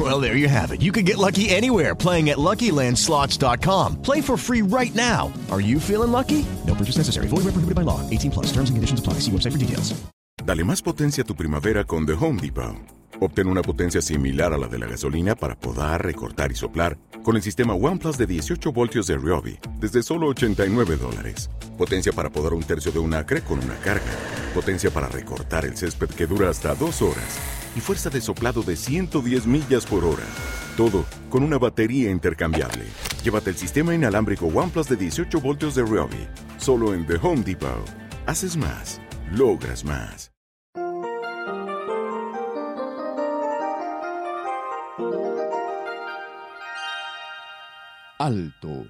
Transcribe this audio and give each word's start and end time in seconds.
Well, 0.00 0.18
there 0.18 0.34
you 0.34 0.48
have 0.48 0.72
it. 0.72 0.80
You 0.80 0.92
can 0.92 1.04
get 1.04 1.18
lucky 1.18 1.50
anywhere 1.50 1.94
playing 1.94 2.30
at 2.30 2.38
LuckyLandSlots.com. 2.38 4.00
Play 4.00 4.22
for 4.22 4.38
free 4.38 4.62
right 4.62 4.94
now. 4.94 5.30
Are 5.50 5.60
you 5.60 5.78
feeling 5.78 6.10
lucky? 6.10 6.46
No 6.66 6.74
purchase 6.74 6.96
necessary. 6.96 7.28
Void 7.28 7.44
where 7.44 7.52
prohibited 7.52 7.74
by 7.74 7.82
law. 7.82 8.00
18 8.08 8.30
plus. 8.30 8.46
Terms 8.46 8.70
and 8.70 8.78
conditions 8.78 9.00
apply. 9.00 9.20
See 9.20 9.30
website 9.30 9.52
for 9.52 9.58
details. 9.58 9.94
Dale 10.42 10.64
más 10.64 10.80
potencia 10.80 11.22
a 11.22 11.26
tu 11.26 11.34
primavera 11.34 11.84
con 11.84 12.06
The 12.06 12.14
Home 12.14 12.40
Depot. 12.40 12.76
Obtén 13.20 13.46
una 13.46 13.60
potencia 13.60 14.00
similar 14.00 14.54
a 14.54 14.58
la 14.58 14.68
de 14.68 14.78
la 14.78 14.86
gasolina 14.86 15.34
para 15.34 15.54
podar, 15.54 16.02
recortar 16.02 16.50
y 16.50 16.54
soplar 16.54 16.96
con 17.22 17.36
el 17.36 17.42
sistema 17.42 17.74
OnePlus 17.74 18.16
de 18.16 18.26
18 18.26 18.72
voltios 18.72 19.06
de 19.06 19.18
Ryobi 19.18 19.58
desde 19.78 20.02
solo 20.02 20.28
89 20.28 20.96
dólares. 20.96 21.50
Potencia 21.76 22.12
para 22.14 22.30
podar 22.30 22.54
un 22.54 22.62
tercio 22.62 22.90
de 22.90 23.00
un 23.00 23.12
acre 23.12 23.42
con 23.42 23.58
una 23.58 23.76
carga. 23.80 24.10
Potencia 24.54 24.90
para 24.90 25.08
recortar 25.08 25.66
el 25.66 25.76
césped 25.76 26.08
que 26.08 26.26
dura 26.26 26.48
hasta 26.48 26.74
dos 26.74 27.02
horas. 27.02 27.59
Y 27.76 27.80
fuerza 27.80 28.10
de 28.10 28.20
soplado 28.20 28.62
de 28.62 28.76
110 28.76 29.46
millas 29.46 29.86
por 29.86 30.04
hora. 30.04 30.26
Todo 30.76 31.04
con 31.28 31.42
una 31.42 31.58
batería 31.58 32.10
intercambiable. 32.10 32.84
Llévate 33.22 33.50
el 33.50 33.56
sistema 33.56 33.94
inalámbrico 33.94 34.46
OnePlus 34.46 34.88
de 34.88 34.96
18 34.96 35.40
voltios 35.40 35.74
de 35.74 35.82
Ryobi. 35.82 36.28
Solo 36.58 36.94
en 36.94 37.06
The 37.06 37.16
Home 37.22 37.42
Depot. 37.42 37.84
Haces 38.26 38.56
más. 38.56 39.00
Logras 39.32 39.84
más. 39.84 40.32
Alto. 48.20 48.86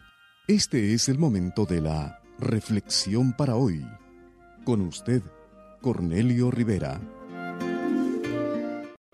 Este 0.48 0.92
es 0.92 1.08
el 1.08 1.16
momento 1.16 1.64
de 1.64 1.80
la 1.80 2.20
reflexión 2.40 3.32
para 3.32 3.54
hoy. 3.54 3.86
Con 4.64 4.80
usted, 4.80 5.22
Cornelio 5.80 6.50
Rivera. 6.50 7.00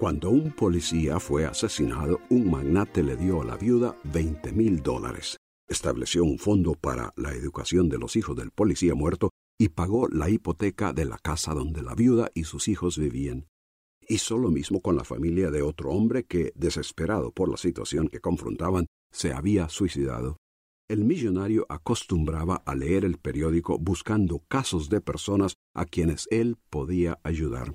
Cuando 0.06 0.30
un 0.30 0.52
policía 0.52 1.18
fue 1.18 1.46
asesinado, 1.46 2.20
un 2.30 2.48
magnate 2.48 3.02
le 3.02 3.16
dio 3.16 3.42
a 3.42 3.44
la 3.44 3.56
viuda 3.56 3.96
20 4.04 4.52
mil 4.52 4.80
dólares. 4.80 5.36
Estableció 5.68 6.22
un 6.22 6.38
fondo 6.38 6.76
para 6.76 7.12
la 7.16 7.32
educación 7.32 7.88
de 7.88 7.98
los 7.98 8.14
hijos 8.14 8.36
del 8.36 8.52
policía 8.52 8.94
muerto 8.94 9.30
y 9.58 9.70
pagó 9.70 10.06
la 10.06 10.30
hipoteca 10.30 10.92
de 10.92 11.06
la 11.06 11.18
casa 11.18 11.54
donde 11.54 11.82
la 11.82 11.96
viuda 11.96 12.30
y 12.34 12.44
sus 12.44 12.68
hijos 12.68 12.98
vivían. 12.98 13.48
Hizo 14.08 14.38
lo 14.38 14.52
mismo 14.52 14.80
con 14.80 14.94
la 14.94 15.02
familia 15.02 15.50
de 15.50 15.62
otro 15.62 15.90
hombre 15.90 16.22
que, 16.22 16.52
desesperado 16.54 17.32
por 17.32 17.48
la 17.48 17.56
situación 17.56 18.06
que 18.06 18.20
confrontaban, 18.20 18.86
se 19.10 19.32
había 19.32 19.68
suicidado. 19.68 20.36
El 20.88 21.04
millonario 21.04 21.66
acostumbraba 21.68 22.62
a 22.64 22.76
leer 22.76 23.04
el 23.04 23.18
periódico 23.18 23.76
buscando 23.80 24.44
casos 24.46 24.88
de 24.88 25.00
personas 25.00 25.54
a 25.74 25.84
quienes 25.84 26.28
él 26.30 26.58
podía 26.70 27.18
ayudar. 27.24 27.74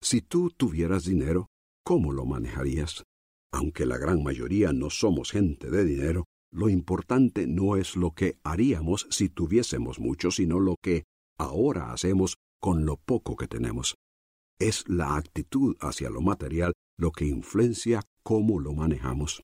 Si 0.00 0.22
tú 0.22 0.50
tuvieras 0.50 1.04
dinero, 1.04 1.48
¿cómo 1.86 2.12
lo 2.12 2.26
manejarías? 2.26 3.04
Aunque 3.52 3.86
la 3.86 3.96
gran 3.96 4.24
mayoría 4.24 4.72
no 4.72 4.90
somos 4.90 5.30
gente 5.30 5.70
de 5.70 5.84
dinero, 5.84 6.24
lo 6.52 6.68
importante 6.68 7.46
no 7.46 7.76
es 7.76 7.94
lo 7.94 8.10
que 8.10 8.40
haríamos 8.42 9.06
si 9.10 9.28
tuviésemos 9.28 10.00
mucho, 10.00 10.32
sino 10.32 10.58
lo 10.58 10.74
que 10.82 11.04
ahora 11.38 11.92
hacemos 11.92 12.38
con 12.60 12.86
lo 12.86 12.96
poco 12.96 13.36
que 13.36 13.46
tenemos. 13.46 13.94
Es 14.58 14.88
la 14.88 15.14
actitud 15.14 15.76
hacia 15.80 16.10
lo 16.10 16.20
material 16.22 16.72
lo 16.98 17.12
que 17.12 17.26
influencia 17.26 18.02
cómo 18.24 18.58
lo 18.58 18.72
manejamos. 18.72 19.42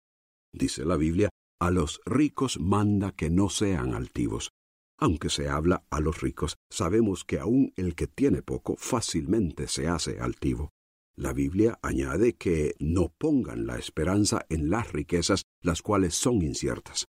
Dice 0.53 0.85
la 0.85 0.97
Biblia, 0.97 1.29
a 1.61 1.70
los 1.70 2.01
ricos 2.05 2.58
manda 2.58 3.13
que 3.13 3.31
no 3.31 3.51
sean 3.51 3.95
altivos. 3.95 4.51
Aunque 4.98 5.31
se 5.31 5.48
habla 5.48 5.85
a 5.91 6.01
los 6.01 6.20
ricos, 6.20 6.57
sabemos 6.70 7.25
que 7.25 7.39
aun 7.39 7.73
el 7.77 7.95
que 7.95 8.08
tiene 8.08 8.42
poco 8.42 8.75
fácilmente 8.77 9.69
se 9.69 9.86
hace 9.86 10.19
altivo. 10.19 10.73
La 11.17 11.34
Biblia 11.34 11.78
añade 11.83 12.34
que 12.34 12.74
no 12.78 13.12
pongan 13.18 13.67
la 13.67 13.78
esperanza 13.78 14.46
en 14.48 14.70
las 14.70 14.92
riquezas, 14.92 15.45
las 15.61 15.83
cuales 15.83 16.14
son 16.14 16.42
inciertas. 16.42 17.06